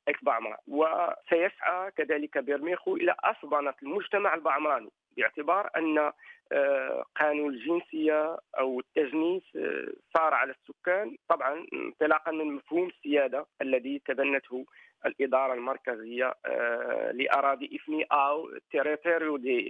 إكبعمرة 0.07 0.57
وسيسعى 0.67 1.91
كذلك 1.97 2.37
بيرميخو 2.37 2.95
إلى 2.95 3.15
أصبنة 3.23 3.73
المجتمع 3.83 4.33
البعمراني 4.33 4.89
باعتبار 5.17 5.69
أن 5.77 6.11
آه، 6.51 7.05
قانون 7.15 7.53
الجنسية 7.53 8.37
أو 8.59 8.79
التجنيس 8.79 9.43
آه، 9.55 9.87
صار 10.17 10.33
على 10.33 10.51
السكان. 10.51 11.15
طبعا 11.29 11.65
انطلاقا 11.73 12.31
من 12.31 12.53
مفهوم 12.53 12.87
السيادة 12.87 13.45
الذي 13.61 14.01
تبنته 14.05 14.65
الإدارة 15.05 15.53
المركزية 15.53 16.33
آه، 16.45 17.11
لأراضي 17.11 17.69
إفني 17.75 18.03
أو 18.03 18.49
تيريتوريو 18.71 19.37
دي, 19.37 19.61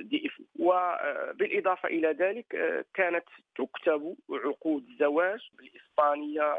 دي 0.00 0.26
إفني. 0.26 0.46
وبالإضافة 0.58 1.88
إلى 1.88 2.08
ذلك 2.08 2.46
كانت 2.94 3.24
تكتب 3.56 4.16
عقود 4.30 4.84
الزواج 4.88 5.40
بالإسبانية 5.58 6.54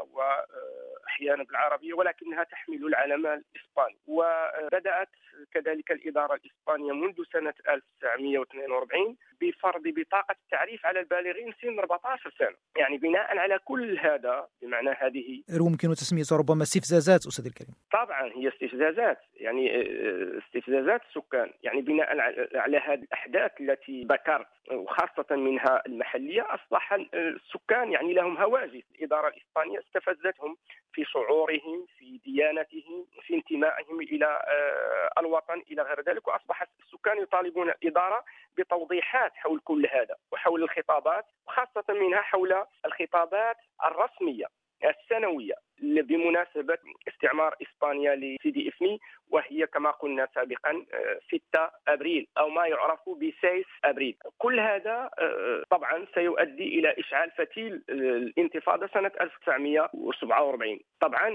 وأحيانا 1.16 1.44
بالعربية 1.44 1.94
ولكنها 1.94 2.44
تحمل 2.44 2.86
العلم 2.86 3.26
الإسباني. 3.26 3.98
وبدأت 4.06 5.08
كذلك 5.52 5.90
الإدارة 5.90 6.34
الإسبانية 6.34 6.92
منذ 6.92 7.14
سنة 7.32 7.54
1942 7.68 9.16
بفرض 9.40 9.82
بطاقة 9.86 10.36
التعريف 10.44 10.86
على 10.86 11.00
البالغين 11.00 11.52
سن 11.62 11.78
14 11.78 12.34
سنة. 12.38 12.56
يعني 12.76 12.98
بناء 12.98 13.38
على 13.38 13.58
كل 13.64 13.98
هذا 13.98 14.46
بمعنى 14.62 14.90
هذه 14.90 15.42
يمكن 15.48 15.88
تسميتها 15.88 16.38
ربما 16.38 16.62
استفزازات 16.62 17.26
أستاذ 17.26 17.46
الكريم. 17.46 17.74
طبعا 17.92 18.32
هي 18.36 18.48
استفزازات 18.48 19.18
يعني 19.34 19.76
آه، 19.76 20.38
استفزازات 20.38 21.00
السكان 21.08 21.50
يعني 21.62 21.80
بناء 21.80 22.08
على 22.54 22.76
هذه 22.78 23.02
الأحداث 23.02 23.50
التي 23.60 24.06
ذكرت 24.12 24.46
وخاصة 24.70 25.36
منها 25.36 25.82
المحلية 25.86 26.46
أصبح 26.54 26.92
السكان 27.14 27.92
يعني 27.92 28.12
لهم 28.12 28.36
هواجس. 28.36 28.82
الإدارة 28.94 29.28
الإسبانية 29.28 29.78
استفزتهم 29.78 30.56
في 30.96 31.04
شعورهم 31.04 31.86
في 31.98 32.20
ديانتهم 32.24 33.06
في 33.22 33.34
انتمائهم 33.34 34.00
إلى 34.00 34.26
آه، 34.26 35.20
الوطن 35.20 35.62
إلى 35.70 35.82
غير 35.82 36.00
ذلك. 36.00 36.28
وأصبح 36.28 36.62
السكان 36.62 37.22
يطالبون 37.22 37.68
الإدارة 37.70 38.24
بتوضيحات 38.58 39.32
حول 39.34 39.60
كل 39.64 39.86
هذا 39.92 40.16
وحول 40.32 40.62
الخطابات 40.62 41.24
وخاصة 41.46 41.84
منها 41.88 42.20
حول 42.20 42.64
الخطابات 42.86 43.56
الرسمية 43.84 44.46
السنوية 44.84 45.54
بمناسبة 45.82 46.78
استعمار 47.08 47.54
إسبانيا 47.62 48.14
لسيدي 48.14 48.68
إفني 48.68 49.00
وهي 49.30 49.66
كما 49.66 49.90
قلنا 49.90 50.28
سابقا 50.34 50.84
6 51.28 51.40
آه، 51.58 51.70
أبريل 51.88 52.26
أو 52.38 52.48
ما 52.48 52.66
يعرف 52.66 53.00
ب 53.08 53.30
6 53.38 53.64
أبريل. 53.84 54.16
كل 54.38 54.60
هذا 54.60 55.10
آه، 55.18 55.62
طبعا 55.70 56.06
سيؤدي 56.14 56.78
إلى 56.78 56.94
إشعال 56.98 57.30
فتيل 57.30 57.82
الانتفاضة 57.88 58.86
سنة 58.86 59.10
1947 59.20 60.80
طبعا 61.00 61.30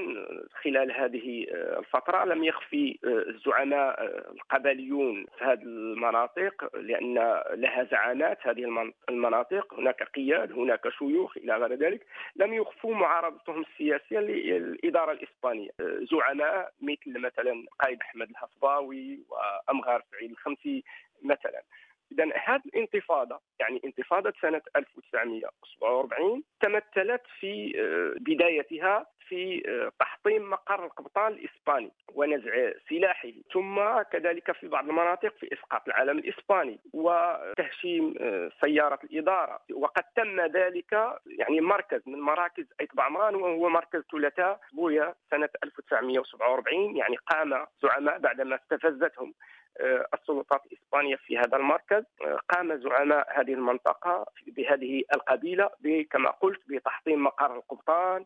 خلال 0.64 0.92
هذه 0.92 1.46
آه، 1.52 1.80
الفترة 1.80 2.26
لم 2.26 2.44
يخفي 2.44 3.00
الزعماء 3.04 4.06
القبليون 4.32 5.26
في 5.38 5.46
هذه 5.46 5.64
المناطق 5.64 6.76
لأن 6.78 7.16
لها 7.54 7.84
زعامات 7.92 8.38
هذه 8.48 8.92
المناطق. 9.10 9.74
هناك 9.74 10.04
قياد 10.04 10.52
هناك 10.52 10.90
شيوخ 10.90 11.38
إلى 11.38 11.56
غير 11.58 11.74
ذلك. 11.74 12.06
لم 12.36 12.54
يخفوا 12.54 12.96
معارضتهم 12.96 13.62
السياسية 13.62 14.20
للإدارة 14.20 15.12
الإسبانية. 15.12 15.70
زعماء 16.12 16.72
مثل 16.82 17.20
مثلا 17.20 17.66
قائد 17.82 18.02
أحمد 18.02 18.30
الهصباوي 18.30 19.20
وأمغار 19.30 20.04
سعيد 20.12 20.32
الخمسي 20.32 20.84
مثلا. 21.24 21.64
اذا 22.12 22.24
هذه 22.46 22.62
الانتفاضة 22.66 23.40
يعني 23.60 23.82
انتفاضة 23.86 24.34
سنة 24.42 24.62
1947 24.76 26.44
تمثلت 26.62 27.22
في 27.40 27.74
آه، 27.80 28.20
بدايتها 28.20 29.06
في 29.32 29.64
آه، 29.68 29.92
تحطيم 30.00 30.50
مقر 30.50 30.86
القبطان 30.86 31.32
الإسباني 31.32 31.92
ونزع 32.16 32.72
سلاحه. 32.90 33.30
ثم 33.54 34.02
كذلك 34.12 34.52
في 34.52 34.68
بعض 34.68 34.90
المناطق 34.90 35.34
في 35.40 35.54
إسقاط 35.54 35.88
العلم 35.88 36.18
الإسباني 36.18 36.80
وتهشيم 36.94 38.16
آه، 38.22 38.52
سيارة 38.62 39.00
الإدارة. 39.04 39.60
وقد 39.74 40.04
تم 40.16 40.42
ذلك 40.42 40.94
يعني 41.26 41.62
مركز 41.62 42.02
من 42.06 42.20
مراكز 42.20 42.66
ايتبع 42.82 43.04
عمران 43.04 43.36
وهو 43.36 43.70
مركز 43.70 44.02
ثلاثاء 44.12 44.60
بويا 44.74 45.16
سنة 45.32 45.50
1947 45.64 46.98
يعني 46.98 47.16
قام 47.16 47.66
زعماء 47.84 48.20
بعدما 48.20 48.56
استفزتهم 48.56 49.34
آه، 49.80 50.06
السلطات 50.14 50.62
الإسبانية 50.66 51.16
في 51.16 51.38
هذا 51.38 51.58
المركز. 51.58 52.04
قام 52.50 52.78
زعماء 52.78 53.28
هذه 53.40 53.54
المنطقة 53.54 54.26
بهذه 54.48 55.04
القبيلة 55.16 55.70
كما 56.12 56.30
قلت 56.30 56.60
بتحطيم 56.68 57.24
مقر 57.24 57.56
القبطان 57.56 58.26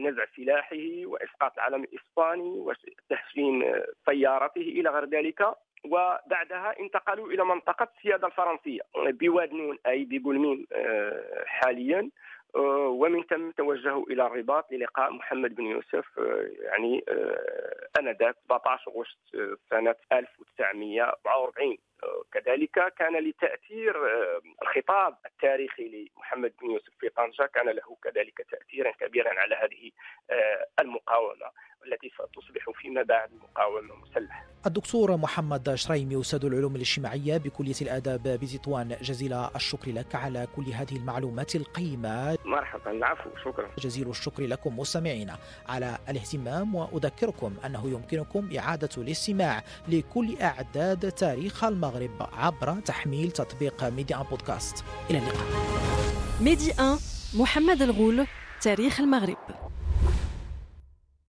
ونزع 0.00 0.24
سلاحه 0.36 0.76
وإسقاط 1.04 1.52
العلم 1.58 1.84
الإسباني 1.84 2.50
وتهشيم 2.58 3.72
سيارته 4.06 4.60
إلى 4.60 4.90
غير 4.90 5.04
ذلك. 5.04 5.54
وبعدها 5.84 6.80
انتقلوا 6.80 7.28
إلى 7.28 7.44
منطقة 7.44 7.88
السيادة 7.96 8.26
الفرنسية 8.26 8.80
بواد 8.96 9.52
نون 9.52 9.78
أي 9.86 10.04
ببولمين 10.04 10.66
آه، 10.72 11.44
حاليا. 11.46 12.10
آه، 12.56 12.88
ومن 12.88 13.22
ثم 13.22 13.50
توجهوا 13.50 14.06
إلى 14.06 14.26
الرباط 14.26 14.72
للقاء 14.72 15.12
محمد 15.12 15.54
بن 15.54 15.66
يوسف 15.66 16.18
آه، 16.18 16.48
يعني 16.62 17.04
آنذاك 17.98 18.36
17 18.44 18.90
اغسطس 18.90 19.58
سنة 19.70 19.94
1944 20.12 21.78
كذلك 22.32 22.94
كان 22.94 23.16
لتأثير 23.16 23.96
الخطاب 24.62 25.16
التاريخي 25.26 26.08
لمحمد 26.16 26.52
بن 26.62 26.70
يوسف 26.70 26.92
في 27.00 27.08
طنجة 27.08 27.46
كان 27.46 27.68
له 27.68 27.96
كذلك 28.02 28.46
تاثيرا 28.50 28.90
كبيرا 28.90 29.40
على 29.40 29.54
هذه 29.54 29.90
المقاومه 30.80 31.50
التي 31.86 32.10
ستصبح 32.14 32.80
فيما 32.80 33.02
بعد 33.02 33.30
مقاومه 33.42 33.94
مسلحه. 33.96 34.44
الدكتور 34.66 35.16
محمد 35.16 35.74
شريمي 35.74 36.20
أستاذ 36.20 36.44
العلوم 36.44 36.76
الاجتماعية 36.76 37.36
بكلية 37.36 37.74
الآداب 37.82 38.22
بتطوان 38.22 38.96
جزيل 39.02 39.32
الشكر 39.32 39.92
لك 39.92 40.14
على 40.14 40.46
كل 40.56 40.64
هذه 40.64 40.96
المعلومات 40.96 41.56
القيمة. 41.56 42.38
مرحبا 42.44 42.90
العفو 42.90 43.30
شكرا. 43.44 43.70
جزيل 43.78 44.10
الشكر 44.10 44.42
لكم 44.42 44.78
مستمعينا 44.78 45.38
على 45.68 45.98
الاهتمام 46.08 46.74
وأذكركم 46.74 47.54
أنه 47.64 47.88
يمكنكم 47.88 48.48
إعادة 48.58 48.88
الاستماع 48.98 49.62
لكل 49.88 50.36
أعداد 50.40 51.12
تاريخ 51.12 51.64
المغرب 51.64 52.28
عبر 52.32 52.80
تحميل 52.80 53.30
تطبيق 53.30 53.84
ميدي 53.84 54.14
إن 54.14 54.22
بودكاست. 54.22 54.84
إلى 55.10 55.18
اللقاء. 55.18 55.46
ميدي 56.40 56.72
إن 56.72 56.96
محمد 57.34 57.82
الغول 57.82 58.26
تاريخ 58.60 59.00
المغرب 59.00 59.36